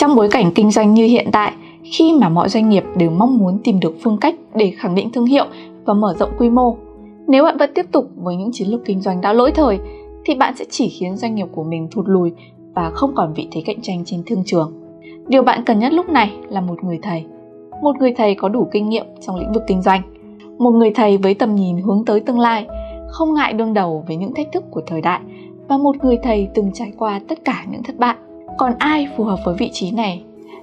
Trong 0.00 0.16
bối 0.16 0.28
cảnh 0.30 0.52
kinh 0.54 0.70
doanh 0.70 0.94
như 0.94 1.04
hiện 1.04 1.28
tại, 1.32 1.52
khi 1.84 2.12
mà 2.20 2.28
mọi 2.28 2.48
doanh 2.48 2.68
nghiệp 2.68 2.84
đều 2.96 3.10
mong 3.10 3.38
muốn 3.38 3.58
tìm 3.64 3.80
được 3.80 3.96
phương 4.02 4.16
cách 4.20 4.34
để 4.54 4.72
khẳng 4.76 4.94
định 4.94 5.10
thương 5.10 5.26
hiệu 5.26 5.44
và 5.84 5.94
mở 5.94 6.14
rộng 6.18 6.30
quy 6.38 6.50
mô, 6.50 6.76
nếu 7.28 7.44
bạn 7.44 7.56
vẫn 7.58 7.70
tiếp 7.74 7.86
tục 7.92 8.04
với 8.16 8.36
những 8.36 8.50
chiến 8.52 8.68
lược 8.68 8.84
kinh 8.84 9.00
doanh 9.00 9.20
đã 9.20 9.32
lỗi 9.32 9.50
thời 9.50 9.78
thì 10.24 10.34
bạn 10.34 10.54
sẽ 10.56 10.64
chỉ 10.70 10.88
khiến 10.88 11.16
doanh 11.16 11.34
nghiệp 11.34 11.46
của 11.52 11.62
mình 11.62 11.88
thụt 11.90 12.08
lùi 12.08 12.32
và 12.74 12.90
không 12.90 13.14
còn 13.14 13.32
vị 13.34 13.48
thế 13.50 13.62
cạnh 13.66 13.80
tranh 13.82 14.02
trên 14.04 14.22
thương 14.26 14.42
trường. 14.46 14.72
Điều 15.28 15.42
bạn 15.42 15.64
cần 15.66 15.78
nhất 15.78 15.92
lúc 15.92 16.08
này 16.08 16.32
là 16.48 16.60
một 16.60 16.84
người 16.84 16.98
thầy. 17.02 17.24
Một 17.82 17.96
người 17.98 18.14
thầy 18.16 18.34
có 18.34 18.48
đủ 18.48 18.68
kinh 18.72 18.88
nghiệm 18.88 19.06
trong 19.20 19.36
lĩnh 19.36 19.52
vực 19.52 19.62
kinh 19.66 19.82
doanh. 19.82 20.02
Một 20.58 20.70
người 20.70 20.90
thầy 20.90 21.16
với 21.16 21.34
tầm 21.34 21.54
nhìn 21.54 21.76
hướng 21.78 22.04
tới 22.04 22.20
tương 22.20 22.38
lai, 22.38 22.66
không 23.08 23.34
ngại 23.34 23.52
đương 23.52 23.74
đầu 23.74 24.04
với 24.06 24.16
những 24.16 24.34
thách 24.34 24.52
thức 24.52 24.64
của 24.70 24.82
thời 24.86 25.00
đại 25.00 25.20
và 25.68 25.76
một 25.76 26.04
người 26.04 26.18
thầy 26.22 26.48
từng 26.54 26.70
trải 26.74 26.92
qua 26.98 27.20
tất 27.28 27.44
cả 27.44 27.64
những 27.70 27.82
thất 27.82 27.98
bại. 27.98 28.16
Còn 28.58 28.72
ai 28.78 29.08
phù 29.16 29.24
hợp 29.24 29.38
với 29.44 29.54
vị 29.58 29.70
trí 29.72 29.90
này? 29.90 30.22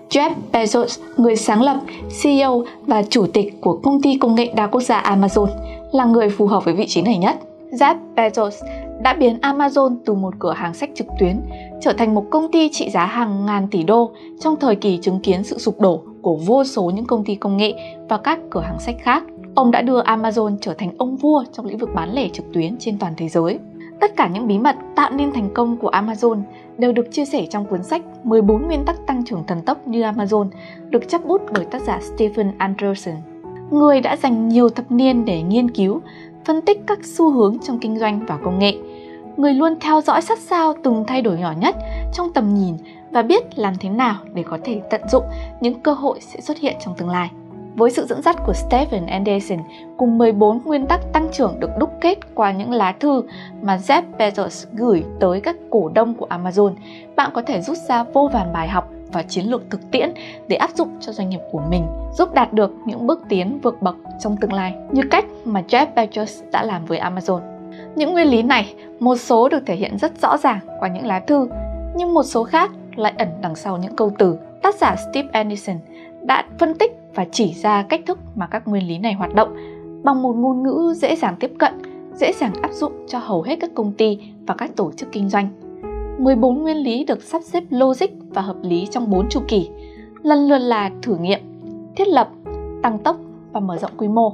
Jeff 0.10 0.32
Bezos, 0.52 1.02
người 1.18 1.36
sáng 1.36 1.62
lập, 1.62 1.78
CEO 2.24 2.64
và 2.86 3.04
chủ 3.04 3.28
tịch 3.34 3.62
của 3.62 3.80
công 3.84 4.02
ty 4.02 4.18
công 4.18 4.36
nghệ 4.36 4.52
đa 4.56 4.68
quốc 4.68 4.82
gia 4.82 5.02
Amazon, 5.02 5.48
là 5.92 6.06
người 6.06 6.30
phù 6.30 6.48
hợp 6.48 6.66
với 6.66 6.74
vị 6.74 6.86
trí 6.88 7.02
này 7.02 7.18
nhất. 7.18 7.36
Jeff 7.72 7.96
Bezos 8.16 8.66
đã 9.02 9.14
biến 9.14 9.38
Amazon 9.42 9.96
từ 10.06 10.14
một 10.14 10.34
cửa 10.40 10.54
hàng 10.54 10.74
sách 10.74 10.90
trực 10.96 11.08
tuyến 11.20 11.42
trở 11.82 11.94
thành 11.94 12.16
một 12.16 12.24
công 12.30 12.52
ty 12.52 12.70
trị 12.70 12.90
giá 12.90 13.06
hàng 13.06 13.46
ngàn 13.46 13.68
tỷ 13.72 13.84
đô 13.84 14.12
trong 14.40 14.56
thời 14.56 14.76
kỳ 14.76 14.98
chứng 15.02 15.20
kiến 15.20 15.44
sự 15.44 15.58
sụp 15.58 15.80
đổ 15.80 16.02
của 16.22 16.36
vô 16.36 16.64
số 16.64 16.92
những 16.96 17.06
công 17.06 17.24
ty 17.24 17.36
công 17.36 17.58
nghệ 17.58 17.74
và 18.10 18.18
các 18.18 18.40
cửa 18.50 18.62
hàng 18.62 18.80
sách 18.80 18.96
khác. 19.00 19.24
Ông 19.56 19.72
đã 19.72 19.82
đưa 19.82 20.04
Amazon 20.04 20.58
trở 20.62 20.74
thành 20.74 20.92
ông 20.98 21.18
vua 21.18 21.44
trong 21.54 21.66
lĩnh 21.66 21.78
vực 21.78 21.90
bán 21.96 22.14
lẻ 22.14 22.30
trực 22.34 22.46
tuyến 22.54 22.76
trên 22.80 23.00
toàn 23.00 23.14
thế 23.18 23.30
giới. 23.30 23.60
Tất 24.00 24.16
cả 24.16 24.28
những 24.28 24.48
bí 24.48 24.58
mật 24.60 24.76
tạo 24.96 25.12
nên 25.12 25.32
thành 25.34 25.50
công 25.54 25.78
của 25.78 25.90
Amazon 25.90 26.42
đều 26.78 26.92
được 26.92 27.12
chia 27.12 27.26
sẻ 27.26 27.46
trong 27.50 27.66
cuốn 27.66 27.84
sách 27.84 28.02
14 28.24 28.68
nguyên 28.68 28.86
tắc 28.86 28.96
tăng 29.08 29.26
trưởng 29.26 29.44
thần 29.48 29.62
tốc 29.62 29.88
như 29.88 30.02
Amazon, 30.02 30.50
được 30.90 31.10
chấp 31.10 31.26
bút 31.26 31.42
bởi 31.54 31.66
tác 31.66 31.82
giả 31.82 32.00
Stephen 32.02 32.52
Anderson. 32.58 33.16
Người 33.72 34.02
đã 34.02 34.18
dành 34.18 34.48
nhiều 34.48 34.70
thập 34.70 34.92
niên 34.92 35.26
để 35.26 35.42
nghiên 35.42 35.72
cứu, 35.72 36.02
phân 36.46 36.62
tích 36.62 36.82
các 36.88 37.00
xu 37.04 37.32
hướng 37.32 37.58
trong 37.60 37.80
kinh 37.80 38.00
doanh 38.00 38.26
và 38.28 38.38
công 38.38 38.60
nghệ. 38.60 38.78
Người 39.38 39.54
luôn 39.54 39.76
theo 39.80 40.02
dõi 40.02 40.22
sát 40.22 40.40
sao 40.40 40.74
từng 40.84 41.04
thay 41.08 41.22
đổi 41.22 41.38
nhỏ 41.40 41.54
nhất 41.60 41.76
trong 42.14 42.34
tầm 42.34 42.54
nhìn 42.54 42.76
và 43.12 43.22
biết 43.22 43.60
làm 43.60 43.74
thế 43.80 43.90
nào 43.90 44.16
để 44.34 44.44
có 44.44 44.58
thể 44.64 44.82
tận 44.90 45.02
dụng 45.12 45.24
những 45.62 45.80
cơ 45.80 45.94
hội 45.94 46.20
sẽ 46.22 46.42
xuất 46.42 46.58
hiện 46.58 46.76
trong 46.86 46.96
tương 46.98 47.10
lai. 47.10 47.30
Với 47.78 47.92
sự 47.92 48.06
dẫn 48.06 48.22
dắt 48.22 48.36
của 48.46 48.54
Stephen 48.54 49.06
Anderson 49.06 49.60
cùng 49.98 50.18
14 50.18 50.62
nguyên 50.66 50.88
tắc 50.88 51.14
tăng 51.14 51.28
trưởng 51.32 51.60
được 51.60 51.70
đúc 51.80 51.90
kết 52.02 52.18
qua 52.36 52.52
những 52.52 52.72
lá 52.72 52.92
thư 53.00 53.24
mà 53.62 53.78
Jeff 53.78 54.02
Bezos 54.18 54.66
gửi 54.74 55.04
tới 55.20 55.42
các 55.42 55.56
cổ 55.70 55.90
đông 55.94 56.14
của 56.14 56.28
Amazon, 56.30 56.74
bạn 57.16 57.32
có 57.34 57.42
thể 57.42 57.62
rút 57.62 57.78
ra 57.78 58.04
vô 58.04 58.30
vàn 58.34 58.54
bài 58.54 58.68
học 58.68 58.90
và 59.12 59.24
chiến 59.24 59.46
lược 59.46 59.70
thực 59.70 59.92
tiễn 59.92 60.12
để 60.48 60.56
áp 60.56 60.70
dụng 60.76 60.90
cho 61.00 61.12
doanh 61.12 61.30
nghiệp 61.30 61.40
của 61.52 61.62
mình, 61.70 61.86
giúp 62.14 62.34
đạt 62.34 62.54
được 62.54 62.74
những 62.86 63.08
bước 63.08 63.24
tiến 63.30 63.60
vượt 63.64 63.82
bậc 63.82 63.96
trong 64.20 64.38
tương 64.38 64.54
lai, 64.54 64.76
như 64.92 65.02
cách 65.12 65.26
mà 65.46 65.64
Jeff 65.68 65.88
Bezos 65.96 66.52
đã 66.52 66.64
làm 66.64 66.86
với 66.86 67.00
Amazon. 67.00 67.40
Những 67.96 68.14
nguyên 68.14 68.28
lý 68.28 68.42
này, 68.44 68.74
một 69.00 69.16
số 69.16 69.50
được 69.50 69.64
thể 69.66 69.76
hiện 69.76 69.98
rất 69.98 70.22
rõ 70.22 70.38
ràng 70.38 70.60
qua 70.80 70.90
những 70.90 71.06
lá 71.06 71.20
thư, 71.20 71.50
nhưng 71.96 72.14
một 72.14 72.24
số 72.24 72.44
khác 72.44 72.72
lại 72.96 73.14
ẩn 73.18 73.30
đằng 73.42 73.56
sau 73.56 73.78
những 73.78 73.96
câu 73.96 74.12
từ. 74.18 74.38
Tác 74.62 74.76
giả 74.76 74.96
Steve 74.96 75.30
Anderson 75.32 75.78
đã 76.22 76.46
phân 76.60 76.74
tích 76.78 76.97
và 77.18 77.26
chỉ 77.32 77.54
ra 77.54 77.84
cách 77.84 78.02
thức 78.06 78.20
mà 78.36 78.48
các 78.48 78.68
nguyên 78.68 78.88
lý 78.88 78.98
này 78.98 79.14
hoạt 79.14 79.36
động 79.36 79.56
bằng 80.04 80.22
một 80.22 80.34
ngôn 80.34 80.64
ngữ 80.64 80.94
dễ 80.96 81.16
dàng 81.16 81.36
tiếp 81.40 81.52
cận, 81.60 81.74
dễ 82.14 82.32
dàng 82.34 82.54
áp 82.62 82.72
dụng 82.72 82.92
cho 83.08 83.20
hầu 83.20 83.42
hết 83.42 83.56
các 83.60 83.72
công 83.76 83.92
ty 83.92 84.20
và 84.48 84.56
các 84.58 84.76
tổ 84.76 84.92
chức 84.92 85.12
kinh 85.12 85.30
doanh. 85.30 85.50
14 86.20 86.62
nguyên 86.62 86.78
lý 86.78 87.06
được 87.06 87.24
sắp 87.24 87.42
xếp 87.44 87.64
logic 87.70 88.08
và 88.30 88.42
hợp 88.42 88.56
lý 88.62 88.88
trong 88.92 89.10
4 89.10 89.30
chu 89.30 89.42
kỳ, 89.48 89.70
lần 90.24 90.48
lượt 90.48 90.58
là 90.58 90.92
thử 91.02 91.16
nghiệm, 91.16 91.40
thiết 91.96 92.08
lập, 92.08 92.30
tăng 92.84 93.00
tốc 93.00 93.18
và 93.52 93.60
mở 93.60 93.78
rộng 93.78 93.92
quy 93.98 94.08
mô. 94.08 94.34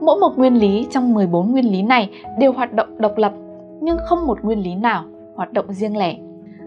Mỗi 0.00 0.20
một 0.20 0.38
nguyên 0.38 0.54
lý 0.54 0.86
trong 0.90 1.14
14 1.14 1.52
nguyên 1.52 1.72
lý 1.72 1.82
này 1.82 2.10
đều 2.38 2.52
hoạt 2.52 2.72
động 2.72 2.98
độc 2.98 3.16
lập, 3.16 3.32
nhưng 3.80 3.98
không 4.08 4.26
một 4.26 4.38
nguyên 4.42 4.62
lý 4.62 4.74
nào 4.74 5.04
hoạt 5.34 5.52
động 5.52 5.72
riêng 5.72 5.96
lẻ. 5.96 6.16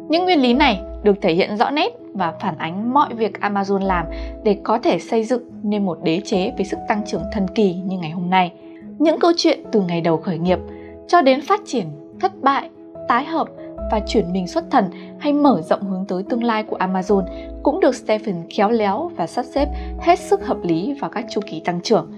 Những 0.09 0.23
nguyên 0.23 0.41
lý 0.41 0.53
này 0.53 0.81
được 1.03 1.21
thể 1.21 1.33
hiện 1.33 1.57
rõ 1.57 1.69
nét 1.69 1.89
và 2.13 2.33
phản 2.39 2.57
ánh 2.57 2.93
mọi 2.93 3.13
việc 3.13 3.33
Amazon 3.41 3.85
làm 3.85 4.05
để 4.43 4.57
có 4.63 4.79
thể 4.79 4.99
xây 4.99 5.23
dựng 5.23 5.43
nên 5.63 5.85
một 5.85 5.97
đế 6.03 6.21
chế 6.25 6.51
với 6.55 6.65
sức 6.65 6.77
tăng 6.87 7.01
trưởng 7.05 7.23
thần 7.31 7.47
kỳ 7.47 7.73
như 7.73 7.97
ngày 7.97 8.11
hôm 8.11 8.29
nay. 8.29 8.51
Những 8.99 9.19
câu 9.19 9.31
chuyện 9.37 9.59
từ 9.71 9.81
ngày 9.81 10.01
đầu 10.01 10.17
khởi 10.17 10.37
nghiệp 10.37 10.59
cho 11.07 11.21
đến 11.21 11.41
phát 11.41 11.61
triển, 11.65 11.85
thất 12.19 12.41
bại, 12.41 12.69
tái 13.07 13.25
hợp 13.25 13.47
và 13.91 13.99
chuyển 14.07 14.31
mình 14.31 14.47
xuất 14.47 14.71
thần 14.71 14.85
hay 15.19 15.33
mở 15.33 15.61
rộng 15.61 15.81
hướng 15.81 16.05
tới 16.07 16.23
tương 16.29 16.43
lai 16.43 16.63
của 16.63 16.77
Amazon 16.77 17.23
cũng 17.63 17.79
được 17.79 17.95
Stephen 17.95 18.35
khéo 18.49 18.69
léo 18.69 19.11
và 19.15 19.27
sắp 19.27 19.45
xếp 19.45 19.67
hết 19.99 20.19
sức 20.19 20.45
hợp 20.45 20.57
lý 20.63 20.93
vào 21.01 21.09
các 21.09 21.25
chu 21.29 21.41
kỳ 21.45 21.59
tăng 21.59 21.81
trưởng, 21.81 22.11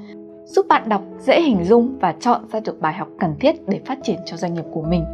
giúp 0.46 0.66
bạn 0.70 0.90
đọc 0.90 1.02
dễ 1.20 1.42
hình 1.42 1.64
dung 1.66 1.98
và 2.00 2.16
chọn 2.20 2.42
ra 2.52 2.60
được 2.60 2.82
bài 2.82 2.94
học 2.94 3.08
cần 3.20 3.36
thiết 3.40 3.68
để 3.68 3.80
phát 3.86 3.98
triển 4.04 4.20
cho 4.26 4.38
doanh 4.38 4.54
nghiệp 4.54 4.66
của 4.74 4.82
mình. 4.82 5.06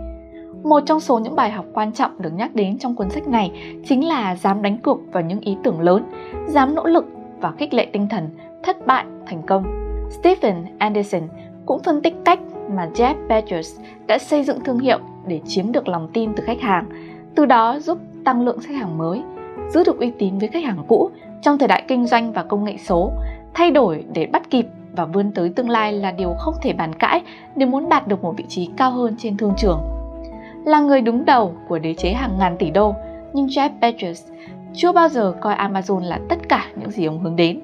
Một 0.63 0.79
trong 0.85 0.99
số 0.99 1.19
những 1.19 1.35
bài 1.35 1.51
học 1.51 1.65
quan 1.73 1.91
trọng 1.91 2.21
được 2.21 2.33
nhắc 2.33 2.55
đến 2.55 2.77
trong 2.77 2.95
cuốn 2.95 3.09
sách 3.09 3.27
này 3.27 3.51
chính 3.85 4.07
là 4.07 4.35
dám 4.35 4.61
đánh 4.61 4.77
cược 4.77 4.97
vào 5.11 5.23
những 5.23 5.39
ý 5.39 5.57
tưởng 5.63 5.81
lớn, 5.81 6.03
dám 6.47 6.75
nỗ 6.75 6.85
lực 6.85 7.05
và 7.39 7.51
khích 7.51 7.73
lệ 7.73 7.85
tinh 7.85 8.07
thần 8.09 8.29
thất 8.63 8.87
bại 8.87 9.05
thành 9.27 9.41
công. 9.47 9.63
Stephen 10.19 10.55
Anderson 10.77 11.21
cũng 11.65 11.83
phân 11.83 12.01
tích 12.01 12.13
cách 12.25 12.39
mà 12.69 12.89
Jeff 12.93 13.27
Bezos 13.27 13.81
đã 14.07 14.17
xây 14.17 14.43
dựng 14.43 14.59
thương 14.63 14.79
hiệu 14.79 14.99
để 15.27 15.41
chiếm 15.45 15.71
được 15.71 15.87
lòng 15.87 16.09
tin 16.13 16.33
từ 16.35 16.43
khách 16.43 16.61
hàng, 16.61 16.85
từ 17.35 17.45
đó 17.45 17.79
giúp 17.79 17.97
tăng 18.25 18.41
lượng 18.41 18.59
khách 18.59 18.75
hàng 18.75 18.97
mới, 18.97 19.23
giữ 19.69 19.83
được 19.85 19.99
uy 19.99 20.11
tín 20.19 20.37
với 20.37 20.47
khách 20.47 20.63
hàng 20.63 20.83
cũ 20.87 21.09
trong 21.41 21.57
thời 21.57 21.67
đại 21.67 21.83
kinh 21.87 22.05
doanh 22.05 22.31
và 22.31 22.43
công 22.43 22.63
nghệ 22.63 22.77
số, 22.77 23.11
thay 23.53 23.71
đổi 23.71 24.05
để 24.13 24.25
bắt 24.25 24.49
kịp 24.49 24.67
và 24.95 25.05
vươn 25.05 25.31
tới 25.31 25.49
tương 25.49 25.69
lai 25.69 25.93
là 25.93 26.11
điều 26.11 26.33
không 26.33 26.53
thể 26.61 26.73
bàn 26.73 26.95
cãi 26.95 27.21
nếu 27.55 27.67
muốn 27.67 27.89
đạt 27.89 28.07
được 28.07 28.23
một 28.23 28.33
vị 28.37 28.45
trí 28.47 28.69
cao 28.77 28.91
hơn 28.91 29.15
trên 29.17 29.37
thương 29.37 29.53
trường. 29.57 30.00
Là 30.65 30.79
người 30.79 31.01
đứng 31.01 31.25
đầu 31.25 31.53
của 31.67 31.79
đế 31.79 31.93
chế 31.93 32.13
hàng 32.13 32.37
ngàn 32.39 32.57
tỷ 32.57 32.71
đô, 32.71 32.95
nhưng 33.33 33.47
Jeff 33.47 33.69
Bezos 33.79 34.31
chưa 34.73 34.91
bao 34.91 35.09
giờ 35.09 35.33
coi 35.39 35.55
Amazon 35.55 35.99
là 35.99 36.19
tất 36.29 36.49
cả 36.49 36.65
những 36.75 36.91
gì 36.91 37.05
ông 37.05 37.19
hướng 37.19 37.35
đến. 37.35 37.59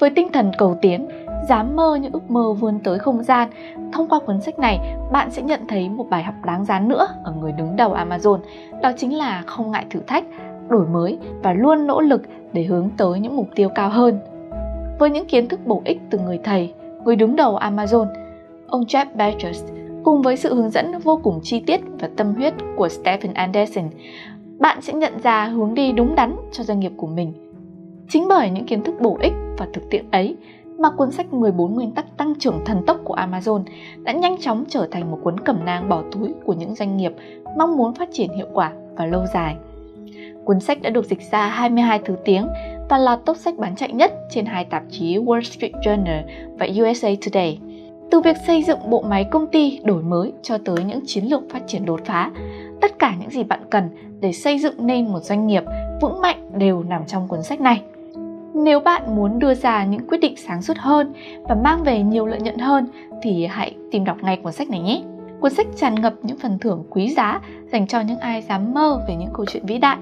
Với 0.00 0.10
tinh 0.10 0.32
thần 0.32 0.52
cầu 0.58 0.76
tiến, 0.82 1.08
dám 1.48 1.76
mơ 1.76 1.96
những 1.96 2.12
ước 2.12 2.30
mơ 2.30 2.52
vươn 2.52 2.78
tới 2.84 2.98
không 2.98 3.22
gian, 3.22 3.48
thông 3.92 4.08
qua 4.08 4.18
cuốn 4.26 4.40
sách 4.40 4.58
này, 4.58 4.96
bạn 5.12 5.30
sẽ 5.30 5.42
nhận 5.42 5.60
thấy 5.68 5.88
một 5.88 6.06
bài 6.10 6.22
học 6.22 6.34
đáng 6.44 6.64
giá 6.64 6.80
nữa 6.80 7.08
ở 7.24 7.32
người 7.32 7.52
đứng 7.52 7.76
đầu 7.76 7.94
Amazon, 7.94 8.38
đó 8.82 8.92
chính 8.96 9.16
là 9.16 9.42
không 9.46 9.70
ngại 9.70 9.86
thử 9.90 10.00
thách, 10.06 10.24
đổi 10.68 10.86
mới 10.86 11.18
và 11.42 11.52
luôn 11.52 11.86
nỗ 11.86 12.00
lực 12.00 12.22
để 12.52 12.64
hướng 12.64 12.90
tới 12.96 13.20
những 13.20 13.36
mục 13.36 13.48
tiêu 13.54 13.68
cao 13.68 13.88
hơn. 13.88 14.18
Với 14.98 15.10
những 15.10 15.26
kiến 15.26 15.48
thức 15.48 15.60
bổ 15.66 15.82
ích 15.84 16.00
từ 16.10 16.18
người 16.18 16.38
thầy, 16.44 16.74
người 17.04 17.16
đứng 17.16 17.36
đầu 17.36 17.58
Amazon, 17.58 18.06
ông 18.66 18.82
Jeff 18.82 19.06
Bezos 19.16 19.75
cùng 20.06 20.22
với 20.22 20.36
sự 20.36 20.54
hướng 20.54 20.70
dẫn 20.70 20.98
vô 20.98 21.20
cùng 21.22 21.40
chi 21.42 21.60
tiết 21.60 21.80
và 21.98 22.08
tâm 22.16 22.34
huyết 22.34 22.54
của 22.76 22.88
Stephen 22.88 23.34
Anderson, 23.34 23.84
bạn 24.58 24.82
sẽ 24.82 24.92
nhận 24.92 25.12
ra 25.22 25.44
hướng 25.44 25.74
đi 25.74 25.92
đúng 25.92 26.14
đắn 26.14 26.36
cho 26.52 26.64
doanh 26.64 26.80
nghiệp 26.80 26.92
của 26.96 27.06
mình. 27.06 27.32
Chính 28.08 28.28
bởi 28.28 28.50
những 28.50 28.66
kiến 28.66 28.84
thức 28.84 28.94
bổ 29.00 29.18
ích 29.20 29.32
và 29.58 29.66
thực 29.72 29.90
tiễn 29.90 30.10
ấy 30.10 30.36
mà 30.78 30.90
cuốn 30.90 31.10
sách 31.10 31.32
14 31.32 31.74
nguyên 31.74 31.90
tắc 31.90 32.16
tăng 32.16 32.34
trưởng 32.38 32.64
thần 32.64 32.82
tốc 32.86 33.00
của 33.04 33.14
Amazon 33.14 33.62
đã 34.02 34.12
nhanh 34.12 34.36
chóng 34.40 34.64
trở 34.68 34.88
thành 34.90 35.10
một 35.10 35.18
cuốn 35.22 35.40
cẩm 35.40 35.64
nang 35.64 35.88
bỏ 35.88 36.02
túi 36.12 36.34
của 36.44 36.52
những 36.52 36.74
doanh 36.74 36.96
nghiệp 36.96 37.12
mong 37.56 37.76
muốn 37.76 37.94
phát 37.94 38.08
triển 38.12 38.30
hiệu 38.36 38.48
quả 38.52 38.72
và 38.96 39.06
lâu 39.06 39.24
dài. 39.34 39.56
Cuốn 40.44 40.60
sách 40.60 40.82
đã 40.82 40.90
được 40.90 41.04
dịch 41.04 41.30
ra 41.30 41.48
22 41.48 42.00
thứ 42.04 42.16
tiếng 42.24 42.46
và 42.88 42.98
là 42.98 43.16
top 43.16 43.36
sách 43.36 43.56
bán 43.58 43.76
chạy 43.76 43.92
nhất 43.92 44.12
trên 44.30 44.46
hai 44.46 44.64
tạp 44.64 44.82
chí 44.90 45.18
Wall 45.18 45.42
Street 45.42 45.72
Journal 45.72 46.22
và 46.58 46.66
USA 46.82 47.08
Today. 47.26 47.58
Từ 48.10 48.20
việc 48.20 48.36
xây 48.46 48.62
dựng 48.62 48.90
bộ 48.90 49.02
máy 49.02 49.24
công 49.24 49.46
ty 49.46 49.80
đổi 49.84 50.02
mới 50.02 50.32
cho 50.42 50.58
tới 50.64 50.84
những 50.84 51.00
chiến 51.06 51.24
lược 51.24 51.42
phát 51.50 51.62
triển 51.66 51.86
đột 51.86 52.00
phá, 52.04 52.30
tất 52.80 52.98
cả 52.98 53.14
những 53.20 53.30
gì 53.30 53.44
bạn 53.44 53.60
cần 53.70 53.88
để 54.20 54.32
xây 54.32 54.58
dựng 54.58 54.86
nên 54.86 55.08
một 55.12 55.20
doanh 55.20 55.46
nghiệp 55.46 55.62
vững 56.00 56.20
mạnh 56.20 56.50
đều 56.58 56.82
nằm 56.82 57.06
trong 57.06 57.28
cuốn 57.28 57.42
sách 57.42 57.60
này. 57.60 57.82
Nếu 58.54 58.80
bạn 58.80 59.16
muốn 59.16 59.38
đưa 59.38 59.54
ra 59.54 59.84
những 59.84 60.06
quyết 60.08 60.18
định 60.18 60.34
sáng 60.36 60.62
suốt 60.62 60.76
hơn 60.76 61.12
và 61.42 61.54
mang 61.54 61.82
về 61.84 62.02
nhiều 62.02 62.26
lợi 62.26 62.40
nhuận 62.40 62.58
hơn 62.58 62.86
thì 63.22 63.46
hãy 63.46 63.74
tìm 63.90 64.04
đọc 64.04 64.16
ngay 64.22 64.36
cuốn 64.36 64.52
sách 64.52 64.70
này 64.70 64.80
nhé. 64.80 65.02
Cuốn 65.40 65.54
sách 65.54 65.66
tràn 65.76 65.94
ngập 65.94 66.14
những 66.22 66.38
phần 66.38 66.58
thưởng 66.58 66.84
quý 66.90 67.14
giá 67.16 67.40
dành 67.72 67.86
cho 67.86 68.00
những 68.00 68.18
ai 68.18 68.42
dám 68.42 68.74
mơ 68.74 69.04
về 69.08 69.16
những 69.16 69.30
câu 69.34 69.46
chuyện 69.46 69.66
vĩ 69.66 69.78
đại. 69.78 69.98